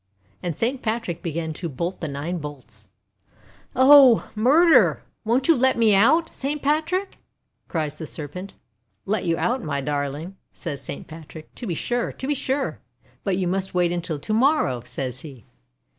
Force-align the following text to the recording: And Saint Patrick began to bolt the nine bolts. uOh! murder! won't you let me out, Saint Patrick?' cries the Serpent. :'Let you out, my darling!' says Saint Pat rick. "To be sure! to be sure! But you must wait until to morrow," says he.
And 0.41 0.55
Saint 0.57 0.81
Patrick 0.81 1.21
began 1.21 1.53
to 1.53 1.69
bolt 1.69 1.99
the 2.01 2.07
nine 2.07 2.39
bolts. 2.39 2.87
uOh! 3.75 4.23
murder! 4.35 5.03
won't 5.23 5.47
you 5.47 5.55
let 5.55 5.77
me 5.77 5.93
out, 5.93 6.33
Saint 6.33 6.63
Patrick?' 6.63 7.19
cries 7.67 7.99
the 7.99 8.07
Serpent. 8.07 8.55
:'Let 9.05 9.25
you 9.25 9.37
out, 9.37 9.61
my 9.63 9.79
darling!' 9.79 10.37
says 10.51 10.81
Saint 10.81 11.05
Pat 11.05 11.35
rick. 11.35 11.53
"To 11.53 11.67
be 11.67 11.75
sure! 11.75 12.11
to 12.13 12.25
be 12.25 12.33
sure! 12.33 12.79
But 13.23 13.37
you 13.37 13.47
must 13.47 13.75
wait 13.75 13.91
until 13.91 14.17
to 14.17 14.33
morrow," 14.33 14.81
says 14.83 15.21
he. 15.21 15.45